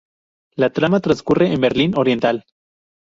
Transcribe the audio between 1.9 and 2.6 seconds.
Oriental.